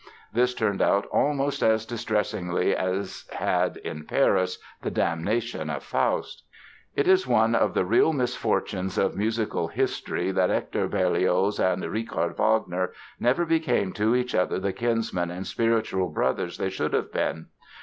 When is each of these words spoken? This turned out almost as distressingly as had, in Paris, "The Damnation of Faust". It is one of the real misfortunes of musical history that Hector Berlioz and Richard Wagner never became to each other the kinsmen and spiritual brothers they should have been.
This 0.33 0.55
turned 0.55 0.81
out 0.81 1.05
almost 1.11 1.61
as 1.61 1.85
distressingly 1.85 2.75
as 2.75 3.29
had, 3.33 3.77
in 3.77 4.05
Paris, 4.05 4.57
"The 4.81 4.89
Damnation 4.89 5.69
of 5.69 5.83
Faust". 5.83 6.43
It 6.95 7.07
is 7.07 7.27
one 7.27 7.53
of 7.53 7.75
the 7.75 7.85
real 7.85 8.11
misfortunes 8.11 8.97
of 8.97 9.15
musical 9.15 9.67
history 9.67 10.31
that 10.31 10.49
Hector 10.49 10.87
Berlioz 10.87 11.59
and 11.59 11.85
Richard 11.85 12.35
Wagner 12.37 12.93
never 13.19 13.45
became 13.45 13.93
to 13.93 14.15
each 14.15 14.33
other 14.33 14.57
the 14.59 14.73
kinsmen 14.73 15.29
and 15.29 15.45
spiritual 15.45 16.09
brothers 16.09 16.57
they 16.57 16.71
should 16.71 16.93
have 16.93 17.11
been. 17.13 17.49